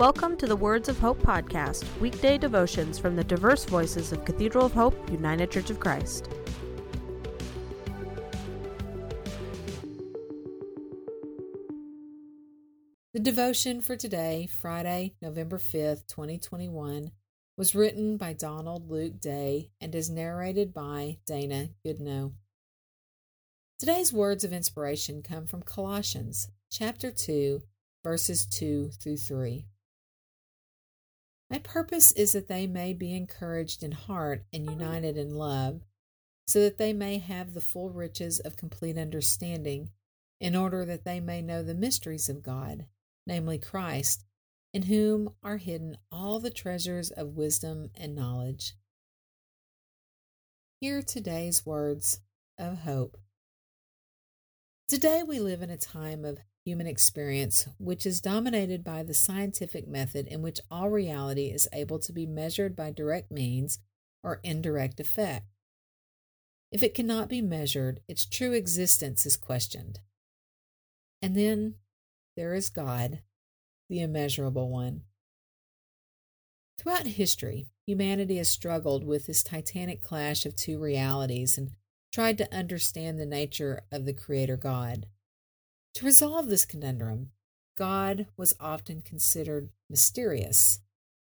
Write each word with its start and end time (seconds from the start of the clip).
Welcome 0.00 0.38
to 0.38 0.46
the 0.46 0.56
Words 0.56 0.88
of 0.88 0.98
Hope 0.98 1.18
podcast, 1.18 1.84
weekday 2.00 2.38
devotions 2.38 2.98
from 2.98 3.16
the 3.16 3.22
diverse 3.22 3.66
voices 3.66 4.12
of 4.12 4.24
Cathedral 4.24 4.64
of 4.64 4.72
Hope, 4.72 4.96
United 5.10 5.50
Church 5.50 5.68
of 5.68 5.78
Christ. 5.78 6.26
The 13.12 13.20
devotion 13.20 13.82
for 13.82 13.94
today, 13.94 14.48
Friday, 14.50 15.16
November 15.20 15.58
5th, 15.58 16.06
2021, 16.06 17.10
was 17.58 17.74
written 17.74 18.16
by 18.16 18.32
Donald 18.32 18.90
Luke 18.90 19.20
Day 19.20 19.68
and 19.82 19.94
is 19.94 20.08
narrated 20.08 20.72
by 20.72 21.18
Dana 21.26 21.68
Goodnow. 21.86 22.32
Today's 23.78 24.14
words 24.14 24.44
of 24.44 24.54
inspiration 24.54 25.22
come 25.22 25.44
from 25.44 25.60
Colossians 25.60 26.48
chapter 26.72 27.10
2, 27.10 27.60
verses 28.02 28.46
2 28.46 28.92
through 28.98 29.18
3. 29.18 29.66
My 31.50 31.58
purpose 31.58 32.12
is 32.12 32.32
that 32.32 32.46
they 32.46 32.68
may 32.68 32.92
be 32.92 33.12
encouraged 33.12 33.82
in 33.82 33.90
heart 33.90 34.44
and 34.52 34.70
united 34.70 35.16
in 35.16 35.34
love, 35.34 35.82
so 36.46 36.60
that 36.60 36.78
they 36.78 36.92
may 36.92 37.18
have 37.18 37.54
the 37.54 37.60
full 37.60 37.90
riches 37.90 38.38
of 38.38 38.56
complete 38.56 38.96
understanding, 38.96 39.90
in 40.40 40.54
order 40.54 40.84
that 40.84 41.04
they 41.04 41.18
may 41.18 41.42
know 41.42 41.62
the 41.62 41.74
mysteries 41.74 42.28
of 42.28 42.44
God, 42.44 42.86
namely 43.26 43.58
Christ, 43.58 44.24
in 44.72 44.82
whom 44.82 45.34
are 45.42 45.56
hidden 45.56 45.98
all 46.12 46.38
the 46.38 46.50
treasures 46.50 47.10
of 47.10 47.36
wisdom 47.36 47.90
and 47.96 48.14
knowledge. 48.14 48.74
Hear 50.80 51.02
today's 51.02 51.66
words 51.66 52.20
of 52.58 52.78
hope. 52.78 53.18
Today 54.88 55.22
we 55.22 55.40
live 55.40 55.62
in 55.62 55.70
a 55.70 55.76
time 55.76 56.24
of 56.24 56.38
human 56.64 56.86
experience, 56.86 57.68
which 57.78 58.04
is 58.04 58.20
dominated 58.20 58.84
by 58.84 59.02
the 59.02 59.14
scientific 59.14 59.88
method 59.88 60.26
in 60.26 60.42
which 60.42 60.60
all 60.70 60.90
reality 60.90 61.46
is 61.46 61.68
able 61.72 61.98
to 61.98 62.12
be 62.12 62.26
measured 62.26 62.76
by 62.76 62.90
direct 62.90 63.30
means 63.30 63.78
or 64.22 64.40
indirect 64.44 65.00
effect. 65.00 65.46
If 66.70 66.82
it 66.82 66.94
cannot 66.94 67.28
be 67.28 67.42
measured, 67.42 68.00
its 68.06 68.26
true 68.26 68.52
existence 68.52 69.26
is 69.26 69.36
questioned. 69.36 70.00
And 71.22 71.34
then 71.34 71.74
there 72.36 72.54
is 72.54 72.70
God, 72.70 73.20
the 73.88 74.00
immeasurable 74.00 74.70
one. 74.70 75.02
Throughout 76.78 77.06
history, 77.06 77.66
humanity 77.86 78.36
has 78.36 78.48
struggled 78.48 79.04
with 79.04 79.26
this 79.26 79.42
titanic 79.42 80.02
clash 80.02 80.46
of 80.46 80.56
two 80.56 80.78
realities 80.78 81.58
and 81.58 81.72
tried 82.12 82.38
to 82.38 82.54
understand 82.54 83.18
the 83.18 83.26
nature 83.26 83.82
of 83.92 84.06
the 84.06 84.14
Creator 84.14 84.56
God. 84.56 85.06
To 85.94 86.06
resolve 86.06 86.46
this 86.46 86.64
conundrum, 86.64 87.30
God 87.76 88.26
was 88.36 88.54
often 88.60 89.00
considered 89.02 89.70
mysterious, 89.88 90.80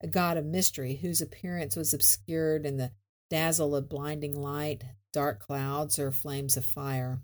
a 0.00 0.06
God 0.06 0.36
of 0.36 0.44
mystery 0.44 0.96
whose 0.96 1.20
appearance 1.20 1.76
was 1.76 1.94
obscured 1.94 2.66
in 2.66 2.76
the 2.76 2.92
dazzle 3.30 3.76
of 3.76 3.88
blinding 3.88 4.34
light, 4.34 4.84
dark 5.12 5.40
clouds, 5.40 5.98
or 5.98 6.10
flames 6.10 6.56
of 6.56 6.64
fire. 6.64 7.22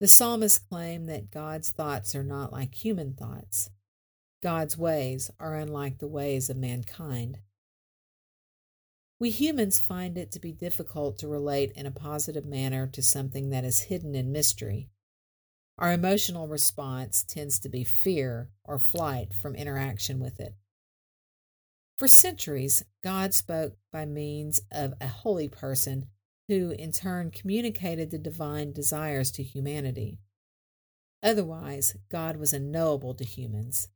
The 0.00 0.08
psalmist 0.08 0.68
claimed 0.68 1.08
that 1.08 1.30
God's 1.30 1.70
thoughts 1.70 2.14
are 2.14 2.24
not 2.24 2.52
like 2.52 2.74
human 2.74 3.14
thoughts. 3.14 3.70
God's 4.42 4.76
ways 4.76 5.30
are 5.38 5.54
unlike 5.54 5.98
the 5.98 6.08
ways 6.08 6.50
of 6.50 6.56
mankind. 6.56 7.38
We 9.20 9.30
humans 9.30 9.78
find 9.78 10.18
it 10.18 10.32
to 10.32 10.40
be 10.40 10.52
difficult 10.52 11.18
to 11.18 11.28
relate 11.28 11.70
in 11.76 11.86
a 11.86 11.92
positive 11.92 12.44
manner 12.44 12.88
to 12.88 13.02
something 13.02 13.50
that 13.50 13.64
is 13.64 13.80
hidden 13.80 14.16
in 14.16 14.32
mystery. 14.32 14.88
Our 15.78 15.92
emotional 15.92 16.48
response 16.48 17.22
tends 17.22 17.58
to 17.60 17.68
be 17.68 17.84
fear 17.84 18.50
or 18.64 18.78
flight 18.78 19.32
from 19.34 19.54
interaction 19.54 20.20
with 20.20 20.38
it. 20.38 20.54
For 21.98 22.08
centuries, 22.08 22.84
God 23.02 23.34
spoke 23.34 23.74
by 23.92 24.04
means 24.06 24.60
of 24.70 24.94
a 25.00 25.06
holy 25.06 25.48
person 25.48 26.06
who 26.48 26.70
in 26.70 26.92
turn 26.92 27.30
communicated 27.30 28.10
the 28.10 28.18
divine 28.18 28.72
desires 28.72 29.30
to 29.32 29.42
humanity. 29.42 30.18
Otherwise, 31.22 31.96
God 32.10 32.36
was 32.36 32.52
unknowable 32.52 33.14
to 33.14 33.24
humans. 33.24 33.88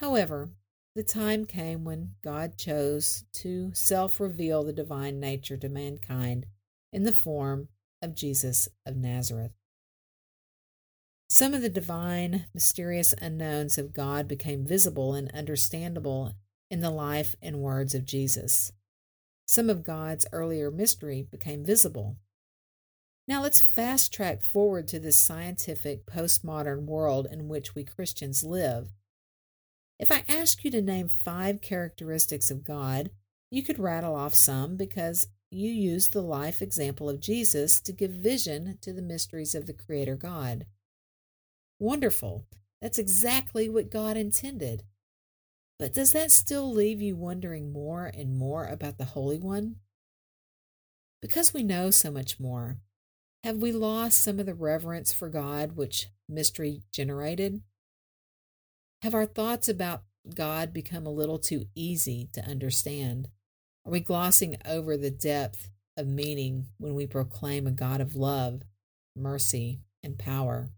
However, 0.00 0.50
the 0.94 1.02
time 1.02 1.44
came 1.44 1.84
when 1.84 2.14
God 2.22 2.58
chose 2.58 3.24
to 3.34 3.70
self 3.74 4.20
reveal 4.20 4.62
the 4.64 4.72
divine 4.72 5.20
nature 5.20 5.56
to 5.56 5.68
mankind 5.68 6.46
in 6.92 7.04
the 7.04 7.12
form 7.12 7.68
of 8.02 8.14
Jesus 8.14 8.68
of 8.84 8.96
Nazareth. 8.96 9.57
Some 11.30 11.52
of 11.52 11.60
the 11.60 11.68
divine, 11.68 12.46
mysterious 12.54 13.12
unknowns 13.20 13.76
of 13.76 13.92
God 13.92 14.26
became 14.26 14.64
visible 14.64 15.12
and 15.14 15.30
understandable 15.32 16.34
in 16.70 16.80
the 16.80 16.90
life 16.90 17.36
and 17.42 17.60
words 17.60 17.94
of 17.94 18.06
Jesus. 18.06 18.72
Some 19.46 19.68
of 19.68 19.84
God's 19.84 20.26
earlier 20.32 20.70
mystery 20.70 21.26
became 21.30 21.64
visible. 21.64 22.16
Now 23.26 23.42
let's 23.42 23.60
fast 23.60 24.10
track 24.10 24.42
forward 24.42 24.88
to 24.88 24.98
this 24.98 25.22
scientific 25.22 26.06
postmodern 26.06 26.86
world 26.86 27.26
in 27.30 27.46
which 27.46 27.74
we 27.74 27.84
Christians 27.84 28.42
live. 28.42 28.88
If 29.98 30.10
I 30.10 30.24
ask 30.28 30.64
you 30.64 30.70
to 30.70 30.80
name 30.80 31.08
five 31.08 31.60
characteristics 31.60 32.50
of 32.50 32.64
God, 32.64 33.10
you 33.50 33.62
could 33.62 33.78
rattle 33.78 34.14
off 34.14 34.34
some 34.34 34.76
because 34.76 35.26
you 35.50 35.70
use 35.70 36.08
the 36.08 36.22
life 36.22 36.62
example 36.62 37.10
of 37.10 37.20
Jesus 37.20 37.80
to 37.80 37.92
give 37.92 38.12
vision 38.12 38.78
to 38.80 38.94
the 38.94 39.02
mysteries 39.02 39.54
of 39.54 39.66
the 39.66 39.74
Creator 39.74 40.16
God. 40.16 40.64
Wonderful. 41.78 42.46
That's 42.82 42.98
exactly 42.98 43.68
what 43.68 43.90
God 43.90 44.16
intended. 44.16 44.82
But 45.78 45.94
does 45.94 46.12
that 46.12 46.32
still 46.32 46.72
leave 46.72 47.00
you 47.00 47.16
wondering 47.16 47.72
more 47.72 48.06
and 48.06 48.36
more 48.36 48.66
about 48.66 48.98
the 48.98 49.04
Holy 49.04 49.38
One? 49.38 49.76
Because 51.22 51.54
we 51.54 51.62
know 51.62 51.90
so 51.90 52.10
much 52.10 52.40
more, 52.40 52.78
have 53.44 53.56
we 53.56 53.72
lost 53.72 54.22
some 54.22 54.40
of 54.40 54.46
the 54.46 54.54
reverence 54.54 55.12
for 55.12 55.28
God 55.28 55.76
which 55.76 56.08
mystery 56.28 56.82
generated? 56.92 57.62
Have 59.02 59.14
our 59.14 59.26
thoughts 59.26 59.68
about 59.68 60.02
God 60.34 60.72
become 60.72 61.06
a 61.06 61.12
little 61.12 61.38
too 61.38 61.66
easy 61.74 62.28
to 62.32 62.44
understand? 62.44 63.28
Are 63.86 63.92
we 63.92 64.00
glossing 64.00 64.56
over 64.64 64.96
the 64.96 65.10
depth 65.10 65.70
of 65.96 66.06
meaning 66.08 66.66
when 66.78 66.94
we 66.94 67.06
proclaim 67.06 67.66
a 67.66 67.72
God 67.72 68.00
of 68.00 68.16
love, 68.16 68.62
mercy, 69.16 69.80
and 70.02 70.18
power? 70.18 70.70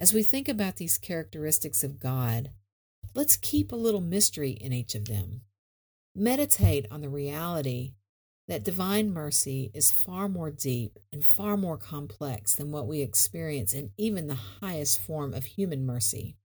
As 0.00 0.12
we 0.12 0.22
think 0.22 0.48
about 0.48 0.76
these 0.76 0.98
characteristics 0.98 1.84
of 1.84 2.00
God, 2.00 2.50
let's 3.14 3.36
keep 3.36 3.72
a 3.72 3.76
little 3.76 4.00
mystery 4.00 4.50
in 4.50 4.72
each 4.72 4.94
of 4.94 5.06
them. 5.06 5.42
Meditate 6.14 6.86
on 6.90 7.00
the 7.00 7.08
reality 7.08 7.94
that 8.46 8.64
divine 8.64 9.10
mercy 9.10 9.70
is 9.72 9.90
far 9.90 10.28
more 10.28 10.50
deep 10.50 10.98
and 11.12 11.24
far 11.24 11.56
more 11.56 11.78
complex 11.78 12.54
than 12.54 12.70
what 12.70 12.86
we 12.86 13.00
experience 13.00 13.72
in 13.72 13.90
even 13.96 14.26
the 14.26 14.38
highest 14.60 15.00
form 15.00 15.32
of 15.32 15.44
human 15.44 15.86
mercy. 15.86 16.36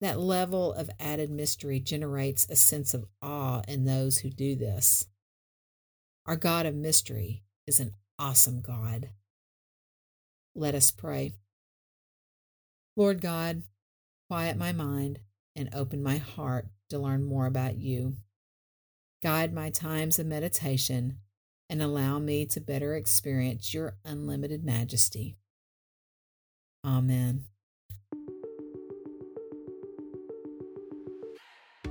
That 0.00 0.20
level 0.20 0.72
of 0.72 0.90
added 1.00 1.30
mystery 1.30 1.80
generates 1.80 2.46
a 2.48 2.56
sense 2.56 2.94
of 2.94 3.06
awe 3.22 3.62
in 3.66 3.84
those 3.84 4.18
who 4.18 4.30
do 4.30 4.54
this. 4.54 5.06
Our 6.26 6.36
God 6.36 6.66
of 6.66 6.74
mystery 6.74 7.42
is 7.66 7.80
an 7.80 7.92
awesome 8.18 8.60
God. 8.60 9.10
Let 10.54 10.74
us 10.74 10.90
pray. 10.90 11.32
Lord 12.96 13.20
God, 13.20 13.62
quiet 14.28 14.56
my 14.56 14.72
mind 14.72 15.20
and 15.56 15.68
open 15.74 16.02
my 16.02 16.16
heart 16.16 16.68
to 16.90 16.98
learn 16.98 17.24
more 17.24 17.46
about 17.46 17.76
you. 17.76 18.16
Guide 19.22 19.52
my 19.52 19.70
times 19.70 20.18
of 20.18 20.26
meditation 20.26 21.18
and 21.68 21.82
allow 21.82 22.18
me 22.18 22.46
to 22.46 22.60
better 22.60 22.94
experience 22.94 23.72
your 23.72 23.96
unlimited 24.04 24.64
majesty. 24.64 25.36
Amen. 26.84 27.44